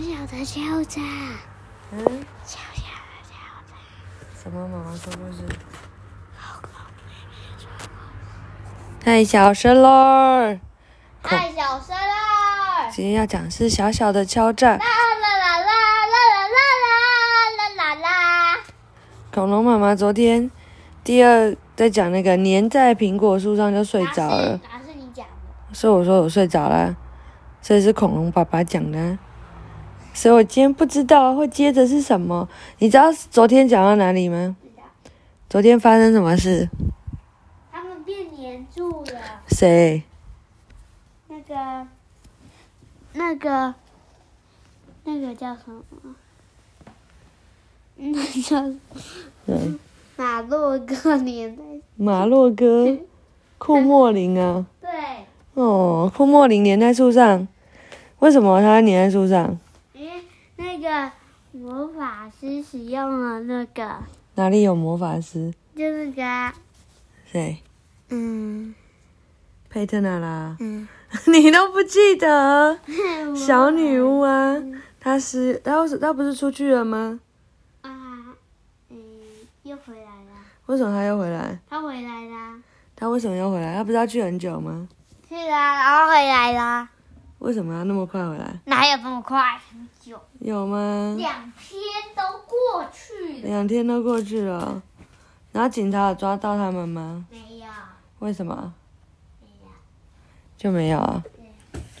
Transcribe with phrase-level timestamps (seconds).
[0.00, 1.02] 小小的敲诈，
[1.92, 1.98] 嗯，
[2.46, 3.36] 小小的敲
[3.68, 3.76] 诈。
[4.42, 4.66] 什么？
[4.66, 5.44] 妈妈说故事。
[8.98, 10.58] 太小声喽！
[11.22, 12.90] 太小声了！
[12.90, 14.70] 今天要讲是小小的敲诈。
[14.70, 15.68] 啦啦啦啦啦
[16.08, 16.56] 啦啦
[17.58, 18.58] 啦啦啦！
[19.30, 20.50] 恐龙妈妈昨天
[21.04, 25.74] 第二在讲那个粘在苹果树上就睡着了，哪是你讲的？
[25.74, 26.96] 所以我说我睡着了，
[27.60, 29.18] 所以是恐龙爸爸讲的啊，
[30.12, 32.48] 所以我今天不知道会接着是什么。
[32.78, 34.56] 你知道昨天讲到哪里吗？
[35.48, 36.68] 昨天发生什么事？
[37.72, 39.20] 他们变黏住了。
[39.48, 40.02] 谁？
[41.28, 41.86] 那个，
[43.14, 43.74] 那个，
[45.04, 45.82] 那个叫什么？
[47.96, 48.62] 那叫
[49.44, 49.56] 对，
[50.16, 51.62] 马洛哥黏在。
[51.96, 52.96] 马洛哥、
[53.58, 54.64] 库莫林啊。
[54.80, 54.90] 对，
[55.54, 57.48] 哦，库莫林粘在树上，
[58.20, 59.58] 为什么它粘在树上？
[60.80, 61.12] 那个
[61.52, 63.98] 魔法师使用了那个，
[64.36, 65.52] 哪里有魔法师？
[65.76, 66.54] 就那个啊，
[67.30, 67.62] 谁？
[68.08, 68.74] 嗯
[69.68, 70.88] 佩特娜拉，嗯，
[71.30, 72.78] 你都不记得？
[73.36, 74.56] 小女巫啊，
[74.98, 77.20] 她是她是她不是出去了吗？
[77.82, 77.90] 啊，
[78.88, 78.96] 嗯，
[79.64, 80.32] 又回来了，
[80.66, 81.58] 为什么她又回来？
[81.68, 82.58] 她回来啦，
[82.96, 83.74] 她为什么要回来？
[83.76, 84.88] 她不是要去很久吗？
[85.28, 86.88] 是啊，然后回来啦，
[87.40, 88.60] 为什么要那么快回来？
[88.64, 89.58] 哪有这么快？
[89.70, 91.14] 很久，有吗？
[91.18, 91.80] 两天
[92.16, 94.82] 都过去了，两天都过去了，
[95.52, 97.26] 然后警察有抓到他们吗？
[97.30, 97.66] 没有，
[98.20, 98.72] 为什么
[99.40, 99.70] 没有。
[100.56, 101.22] 就没有啊？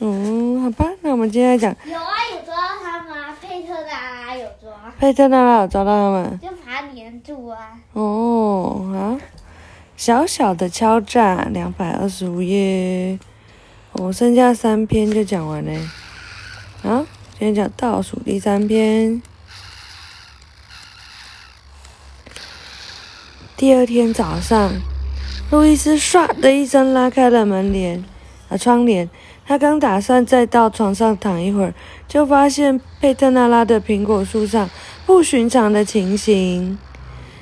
[0.00, 6.40] 嗯，好吧，那我们今天讲有啊，有抓到他们啊，佩特拉拉有抓，佩特拉拉有抓到他们。
[6.40, 7.78] 就把他粘住啊。
[7.92, 9.26] 哦，好，
[9.98, 13.18] 小小的敲诈，两百二十五页，
[13.92, 15.78] 我、剩下三篇就讲完嘞。
[16.82, 17.04] 好，
[17.40, 19.22] 今天讲倒数第三篇。
[23.56, 24.74] 第二天早上，
[25.50, 28.04] 路易斯唰的一声拉开了门帘，
[28.50, 29.08] 啊窗帘。
[29.46, 31.72] 他刚打算再到床上躺一会儿，
[32.06, 34.68] 就发现佩特纳拉的苹果树上
[35.06, 36.78] 不寻常的情形。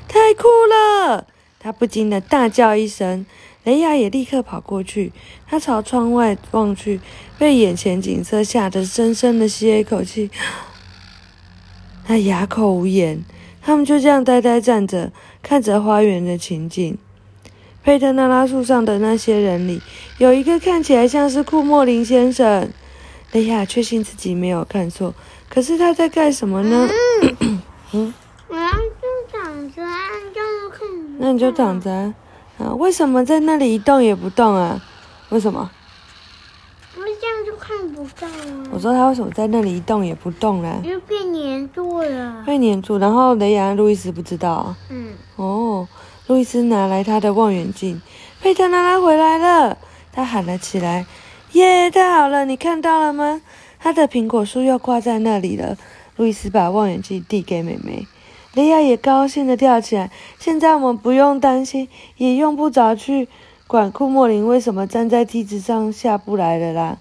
[0.07, 1.27] 太酷了！
[1.59, 3.27] 他不禁的大叫一声。
[3.69, 5.13] 雷亚也立刻跑过去，
[5.47, 6.99] 他朝窗外望去，
[7.37, 10.31] 被眼前景色吓得深深的吸了一口气。
[12.07, 13.23] 他哑口无言。
[13.61, 15.13] 他们就这样呆呆站着，
[15.43, 16.97] 看着花园的情景。
[17.85, 19.83] 佩特纳拉树上的那些人里，
[20.17, 22.71] 有一个看起来像是库莫林先生。
[23.33, 25.15] 雷亚确信自己没有看错，
[25.51, 26.89] 可是他在干什么呢？
[27.93, 28.15] 嗯
[28.49, 29.99] 我要就躺着啊，
[30.35, 30.41] 就
[30.71, 30.89] 看。
[31.19, 32.15] 那你就躺着啊！
[32.59, 34.81] 啊，为什么在那里一动也不动啊？
[35.31, 35.71] 为什么？
[36.95, 38.69] 不是这样就看不到啊。
[38.73, 40.81] 我说他为什么在那里一动也不动啦？
[40.83, 42.43] 因为被粘住了。
[42.45, 44.75] 被粘住，然后雷亚、路易斯不知道。
[44.91, 45.87] 嗯，哦，
[46.27, 48.03] 路易斯拿来他的望远镜，
[48.41, 49.79] 佩特纳拉回来了，
[50.13, 51.07] 他喊了起来
[51.53, 52.45] ：“耶，太好了！
[52.45, 53.41] 你看到了吗？
[53.79, 55.77] 他的苹果树又挂在那里了。”
[56.17, 58.09] 路易斯把望远镜递给妹妹，
[58.59, 60.11] 雷亚也高兴地跳起来。
[60.41, 61.87] 现在我们不用担心，
[62.17, 63.29] 也用不着去
[63.69, 66.99] 管库莫林为什么站在梯子上下不来了啦。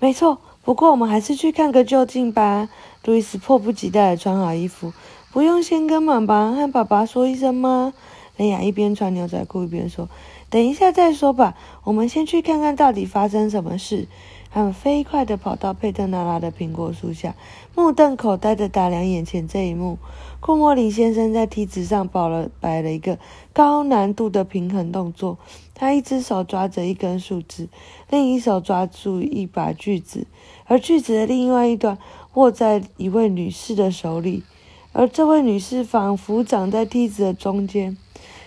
[0.00, 2.68] 没错，不过我们还是去看个究竟吧。
[3.04, 4.92] 路易斯迫不及待地穿好衣服，
[5.30, 7.92] 不用先跟妈妈和爸爸说一声吗？
[8.36, 10.08] 雷亚一边穿牛仔裤一边说
[10.50, 11.54] ：“等一下再说吧，
[11.84, 14.08] 我们先去看看到底发生什么事。”
[14.54, 17.34] 他们飞快地跑到佩特纳拉的苹果树下，
[17.74, 19.98] 目瞪口呆地打量眼前这一幕。
[20.38, 23.18] 库莫林先生在梯子上摆了摆了一个
[23.52, 25.38] 高难度的平衡动作，
[25.74, 27.68] 他一只手抓着一根树枝，
[28.08, 30.24] 另一手抓住一把锯子，
[30.66, 31.98] 而锯子的另外一端
[32.34, 34.44] 握在一位女士的手里，
[34.92, 37.98] 而这位女士仿佛长在梯子的中间，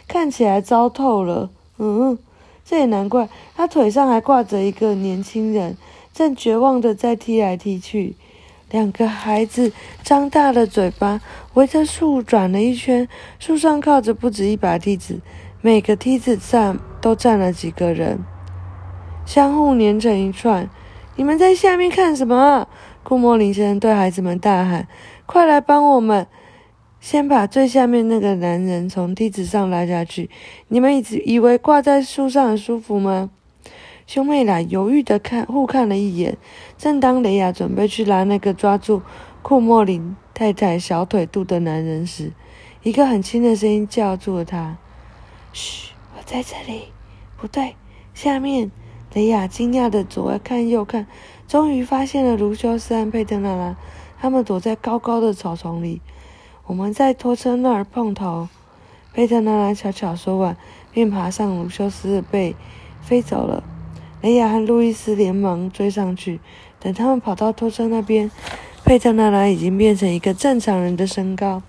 [0.08, 1.50] 看起来糟透了。
[1.80, 2.18] 嗯，
[2.70, 5.78] 这也难怪，他腿上还挂着一个年轻人，
[6.14, 8.18] 正绝望地在踢来踢去。
[8.70, 9.72] 两个孩子
[10.04, 11.22] 张大了嘴巴，
[11.54, 13.08] 围着树转了一圈。
[13.40, 15.22] 树上靠着不止一把梯子，
[15.62, 18.20] 每个梯子上都站了几个人，
[19.26, 20.70] 相互粘成一串。
[21.16, 22.68] 你们在下面看什么？
[23.02, 24.86] 库莫林先生对孩子们大喊
[25.26, 26.28] ：“快来帮我们！
[27.10, 30.30] 先把最下面那个男人从梯子上拉下去。
[30.68, 33.30] 你们以以为挂在树上很舒服吗？”
[34.06, 36.36] 兄妹俩犹豫地看互看了一眼。
[36.78, 39.02] 正当雷亚准备去拉那个抓住
[39.42, 42.34] 库莫林太太小腿肚的男人时，
[42.84, 44.76] 一个很轻的声音叫住了他
[45.54, 46.90] ：“嘘，我在这里。”
[47.40, 47.78] 不对，
[48.14, 48.70] 下面。
[49.14, 51.08] 雷亚惊讶地左看右看，
[51.48, 53.78] 终于发现了卢修斯和佩特纳拉。
[54.20, 56.02] 他们躲在高高的草丛里。
[56.68, 58.50] 我们在拖车那儿碰头。
[59.14, 60.58] 佩特娜拉悄悄说完，
[60.92, 62.58] 便爬上鲁修斯的背，
[63.02, 63.64] 飞走了。
[64.22, 66.42] 雷亚和路易斯连忙追上去。
[66.80, 68.30] 等他们跑到拖车那边，
[68.84, 71.64] 佩特娜拉已经变成一个正常人的身高，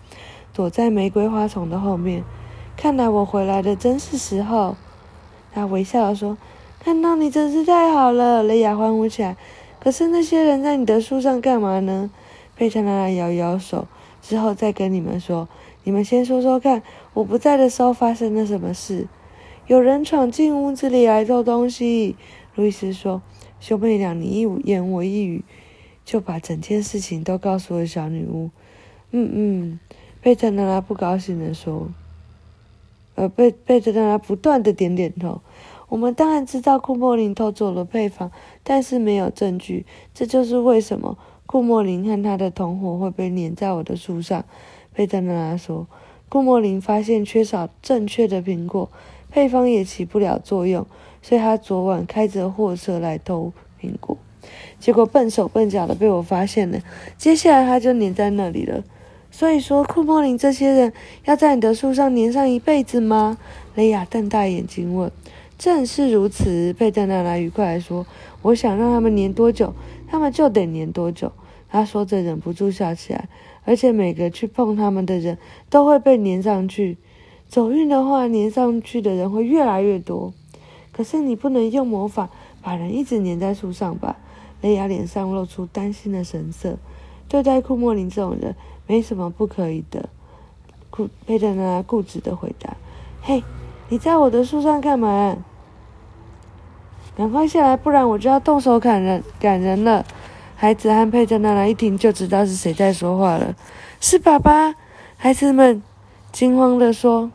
[0.53, 2.25] 躲在玫瑰花丛的后面。
[2.77, 4.77] 看来我回来的真是时候。
[5.55, 6.37] 他微笑地说
[6.83, 9.37] ：“看到你真是太好了。”雷亚欢呼起来。
[9.79, 12.11] 可是那些人在你的树上干嘛呢？
[12.57, 13.87] 佩特娜拉摇摇手，
[14.23, 15.49] 之后再跟你们说。
[15.85, 16.83] 你们先说说看，
[17.15, 19.09] 我不在的时候发生了什么事？
[19.67, 22.17] 有人闯进屋子里来偷东西。
[22.55, 23.23] 路易斯说
[23.61, 25.45] ：“兄妹俩你一言我一语，
[26.05, 28.51] 就把整件事情都告诉了小女巫。”
[29.13, 29.81] 嗯嗯，
[30.21, 31.89] 贝特娜拉不高兴地说
[33.15, 35.41] ：“呃，贝贝特娜拉不断的点点头。
[35.89, 38.31] 我们当然知道库莫林偷走了配方，
[38.63, 39.87] 但是没有证据。
[40.13, 41.17] 这就是为什么
[41.49, 44.45] 库莫林和他的同伙会被粘在我的树上。”
[44.93, 45.87] 贝特娜拉说
[46.29, 48.91] ：“库莫林发现缺少正确的苹果，
[49.31, 50.87] 配方也起不了作用，
[51.23, 54.19] 所以他昨晚开着货车来偷苹果，
[54.79, 56.81] 结果笨手笨脚的被我发现了。
[57.17, 58.85] 接下来他就粘在那里了。
[59.31, 60.93] 所以说，库莫林这些人
[61.25, 63.39] 要在你的树上粘上一辈子吗？”
[63.75, 65.11] 雷亚瞪大眼睛问。
[65.57, 68.05] “正是如此。”佩特娜拉愉快地说
[68.43, 69.73] ：“我想让他们粘多久，
[70.09, 71.33] 他们就得粘多久。”
[71.71, 73.29] 他说着忍不住笑起来。
[73.65, 75.37] 而且每个去碰他们的人
[75.69, 76.97] 都会被粘上去，
[77.49, 80.33] 走运的话，粘上去的人会越来越多。
[80.91, 82.31] 可是你不能用魔法
[82.63, 84.17] 把人一直粘在树上吧？
[84.63, 86.79] 雷亚脸上露出担心的神色。
[87.29, 88.57] 对待库莫林这种人，
[88.87, 90.09] 没什么不可以的。
[90.89, 92.75] 库佩特娜固执的回答
[93.21, 93.45] ：“嘿，
[93.91, 95.37] 你在我的树上干嘛？
[97.15, 100.07] 赶快下来，不然我就要动手砍人，赶人了。”
[100.61, 103.55] 孩子和佩特娜拉一听就知道是谁在说话了，
[104.01, 104.75] 是爸爸！
[105.17, 105.81] 孩子们
[106.33, 107.31] 惊慌地说：“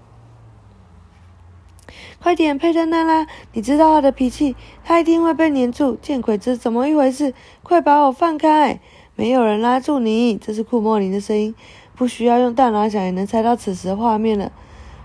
[2.21, 3.25] 快点，佩特娜拉！
[3.53, 5.97] 你知道他的脾气，他一定会被黏住。
[6.01, 7.33] 见鬼，这怎么一回事？
[7.63, 8.81] 快把我放开！
[9.15, 11.55] 没有人拉住你！”这是库莫林的声音，
[11.95, 14.51] 不需要用大脑想也能猜到此时的画面了。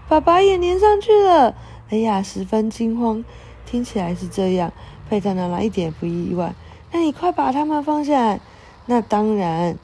[0.09, 1.55] 爸爸也粘上去了！
[1.91, 3.25] 雷亚十分惊慌，
[3.65, 4.73] 听起来是这样。
[5.09, 6.53] 佩特娜拉一点也不意外。
[6.91, 8.41] 那你快把他们放下来。
[8.87, 9.77] 那当然，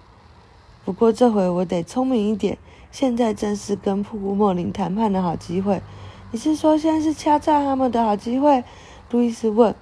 [0.85, 2.57] 不过这回我得聪明一点。
[2.91, 5.83] 现在正是跟瀑布莫林谈判的好机会。
[6.31, 8.63] 你是说现在是敲诈他们的好机会？
[9.11, 9.75] 路易斯问。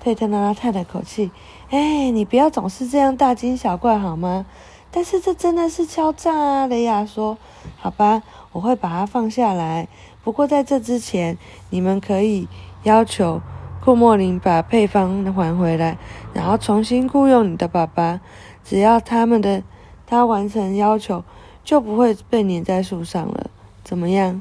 [0.00, 1.30] 佩特娜拉叹了口气
[1.70, 4.44] ：“哎，你不要总是这样大惊小怪好吗？”
[4.90, 6.66] 但是这真的是敲诈啊！
[6.66, 7.38] 雷亚说
[7.78, 9.88] ：“好吧，我会把它放下来。
[10.22, 11.38] 不过在这之前，
[11.70, 12.48] 你们可以
[12.82, 13.40] 要求。”
[13.84, 15.98] 库莫林把配方还回来，
[16.32, 18.20] 然后重新雇佣你的爸爸。
[18.64, 19.62] 只要他们的
[20.06, 21.22] 他完成要求，
[21.62, 23.50] 就不会被粘在树上了。
[23.82, 24.40] 怎么样？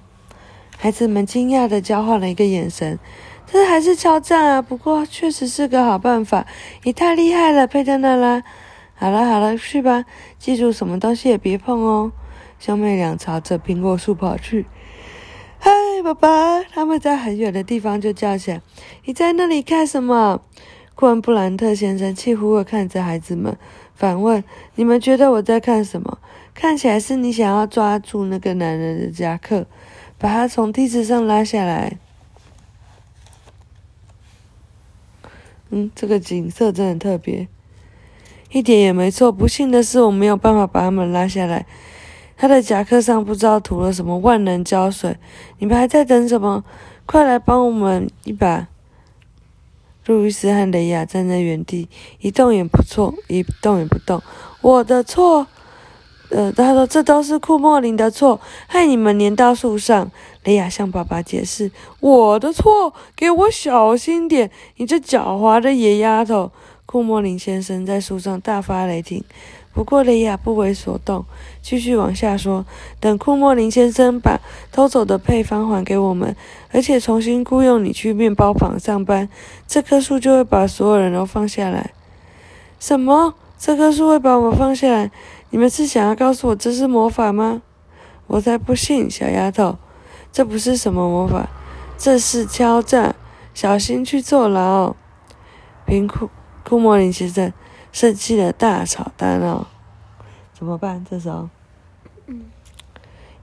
[0.77, 2.97] 孩子们惊讶的交换了一个眼神。
[3.45, 4.61] 这还是敲诈啊！
[4.61, 6.47] 不过确实是个好办法。
[6.83, 8.41] 你太厉害了，佩特娜拉。
[8.95, 10.05] 好了好了，去吧。
[10.39, 12.13] 记住，什么东西也别碰哦。
[12.59, 14.65] 兄妹俩朝着苹果树跑去。
[16.03, 16.61] 爸爸！
[16.63, 18.61] 他们在很远的地方就叫起来
[19.05, 20.41] ：“你在那里看什么？”
[20.95, 23.57] 库恩布兰特先生气呼呼看着孩子们，
[23.95, 24.44] 反问
[24.75, 26.19] ：“你们觉得我在看什么？
[26.53, 29.65] 看起来是你想要抓住那个男人的夹克，
[30.17, 31.98] 把他从梯子上拉下来。”
[35.72, 37.48] 嗯，这个景色真的特别，
[38.51, 39.31] 一点也没错。
[39.31, 41.65] 不幸的是，我没有办法把他们拉下来。
[42.43, 45.15] 他的夹克上不知道涂了什么万能胶水，
[45.59, 46.62] 你们还在等什么？
[47.05, 48.67] 快来帮我们一把！
[50.07, 51.88] 路易斯和雷亚站在原地，
[52.19, 54.21] 一动也不错，一动也不动。
[54.59, 55.47] 我的错，
[56.31, 60.12] 呃，他说这都是库莫林的错，害你们粘到树上。
[60.43, 61.71] 雷亚向爸爸解释
[62.01, 66.51] ：“我的错，给我小心点，你这狡猾的野丫头！”
[66.85, 69.23] 库莫林先生在树上大发雷霆。
[69.74, 71.25] 不过雷亚不为所动，
[71.62, 72.63] 继续往下说
[73.01, 74.39] ：“等库莫林先生把
[74.72, 76.36] 偷走的配方还给我们，
[76.72, 79.27] 而且重新雇佣你去面包房上班，
[79.68, 81.92] 这棵树就会把所有人都放下来。”
[82.80, 83.34] 什么？
[83.58, 85.10] 这棵树会把我们放下来？
[85.50, 87.62] 你们是想要告诉我这是魔法吗？
[88.27, 89.77] 我才不信，小丫头，
[90.32, 91.50] 这不是什么魔法，
[91.98, 93.15] 这是敲诈，
[93.53, 94.96] 小心去坐牢。
[95.86, 96.30] 贫库
[96.63, 97.51] 库莫林先生。
[97.93, 99.67] 生气的大吵大闹，
[100.51, 101.05] 怎么办？
[101.07, 101.47] 这时候，
[102.25, 102.41] 嗯，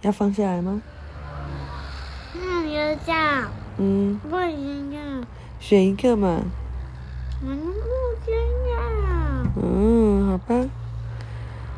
[0.02, 0.83] 要放下来吗？
[2.35, 3.49] 嗯，要这样。
[3.78, 4.21] 嗯。
[4.28, 5.25] 不一样。
[5.61, 6.42] 选一个嘛。
[7.42, 9.52] 嗯，不一样。
[9.62, 10.69] 嗯，好吧。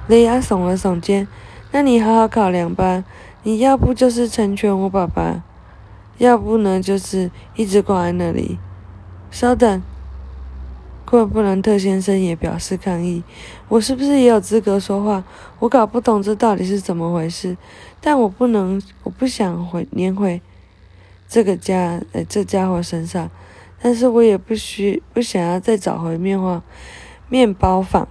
[0.09, 1.29] 雷亚耸了耸肩
[1.73, 3.05] ：“那你好好考量吧。
[3.43, 5.43] 你要不就是成全我爸爸，
[6.17, 8.59] 要不呢就是一直挂在那里。”
[9.31, 9.83] 稍等，
[11.13, 13.23] 库尔布兰特先生也表示抗议
[13.69, 15.23] ：“我是不是也有资格说话？
[15.59, 17.55] 我搞不懂这到底是怎么回事。
[18.01, 20.41] 但我不能，我不想回粘回
[21.29, 23.31] 这个家，呃，这家伙身上。
[23.83, 26.63] 但是我也不需不想要再找回面包
[27.29, 28.09] 面包坊。”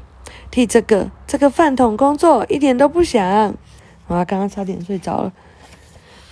[0.51, 3.55] 替这个这个饭桶工作一点都不想。
[4.05, 5.33] 我刚刚差点睡着了。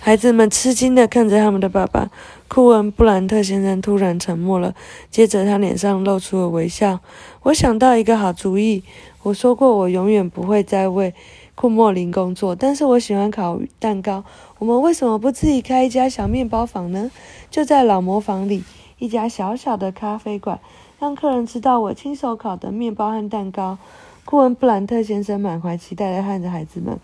[0.02, 2.10] 孩子们吃惊的看着他们的爸爸。
[2.48, 4.74] 库恩布兰特先生突然沉默了，
[5.10, 7.00] 接着他脸上露出了微笑。
[7.42, 8.82] 我想到一个好主意。
[9.22, 11.14] 我说过我永远不会再为
[11.54, 14.24] 库莫林工作，但是我喜欢烤蛋糕。
[14.58, 17.10] 我们为什么不自己开一家小面包房呢？
[17.50, 18.64] 就在老磨坊里，
[18.98, 20.58] 一家小小的咖啡馆，
[20.98, 23.76] 让客人吃到我亲手烤的面包和蛋糕。
[24.24, 26.98] 库恩·布兰特先生满怀期待地看着孩子们。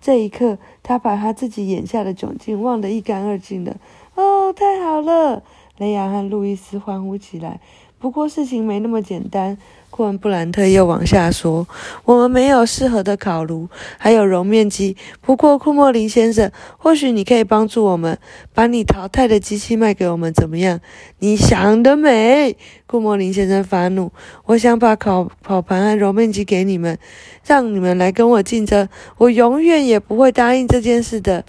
[0.00, 3.76] 这一刻，他把他自己眼下的窘境忘得一干二净的。
[4.14, 5.42] 哦，太好了！
[5.78, 7.60] 雷亚和路易斯欢呼起来。
[7.98, 9.58] 不过事情没那么简单。
[9.96, 11.66] 库恩·布兰特又往下说
[12.04, 14.94] ：“我们没有适合的烤炉，还有揉面机。
[15.22, 18.18] 不过，库莫林先生，或许你可以帮助我们，
[18.52, 20.80] 把你淘汰的机器卖给我们，怎么样？”
[21.20, 22.58] 你想得美！
[22.86, 24.12] 库莫林先生发怒
[24.44, 26.98] ：“我想把烤烤盘和揉面机给你们，
[27.46, 28.86] 让你们来跟我竞争。
[29.16, 31.46] 我永远也不会答应这件事的。”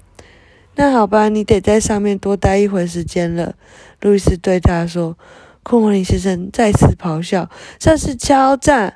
[0.76, 3.56] 那好吧，你得在上面多待一会时间了。”
[4.00, 5.18] 路易斯对他说。
[5.68, 8.94] 库莫林先生再次咆哮：“这是敲诈！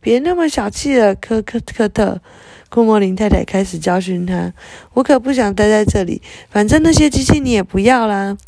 [0.00, 2.22] 别那么小气了，科科科特。”
[2.70, 4.54] 库莫林太太开始教训他
[4.94, 8.38] ：“我可不想待在这里，反正那些机器你也不要啦。”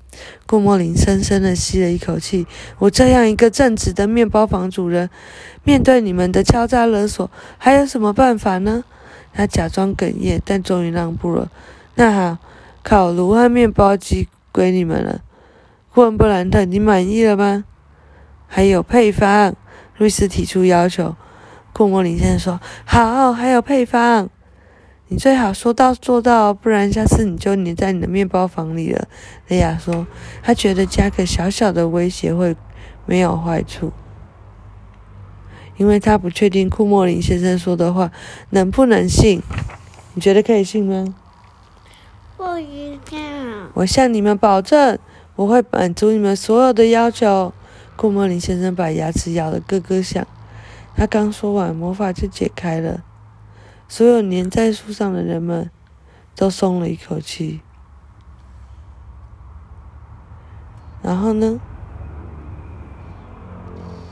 [0.46, 2.46] 库莫林深深地吸了一口气
[2.80, 5.10] ：“我这样一个正直的面包房主人，
[5.62, 8.84] 面对你们的敲诈勒索，还有什么办法呢？”
[9.34, 11.50] 他假装哽咽，但终于让步了。
[11.96, 12.38] “那好，
[12.82, 15.20] 烤炉和面包机归你们了。”
[15.96, 17.64] 库恩布兰特，你满意了吗？
[18.46, 19.56] 还有配方，
[19.96, 21.16] 路易斯提出要求。
[21.72, 24.28] 库莫林先生说：“好，还有配方，
[25.08, 29.08] 你最好说到做到，不然下次你就黏在你的面包房里了。”
[29.48, 30.06] 雷亚说
[30.44, 32.54] ：“他觉得加个小小的威胁会
[33.06, 33.90] 没有坏处，
[35.78, 38.12] 因为他不确定库莫林先生说的话
[38.50, 39.40] 能不能信。
[40.12, 41.14] 你觉得可以信吗？”
[42.36, 43.18] 不一定。
[43.72, 44.98] 我向你们保证。
[45.36, 47.52] 我会满足你们所有的要求。
[47.94, 50.26] 顾莫林先生把牙齿咬得咯咯响。
[50.94, 53.02] 他刚说完，魔法就解开了，
[53.88, 55.70] 所有粘在树上的人们
[56.34, 57.60] 都松了一口气。
[61.02, 61.60] 然后呢？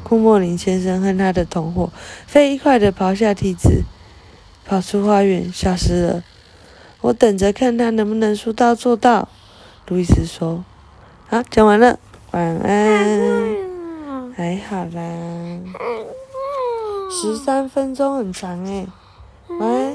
[0.03, 1.91] 库莫林先生和他的同伙
[2.27, 3.83] 飞快地跑下梯子，
[4.67, 6.25] 跑出花园，消失了。
[7.01, 9.29] 我等着看他能不能说到做到。
[9.87, 10.65] 路易斯说。
[11.27, 11.99] 好，讲完了，
[12.33, 13.57] 晚安。
[14.37, 15.01] 还好啦，
[17.11, 18.87] 十三分钟很长哎，
[19.59, 19.94] 晚安。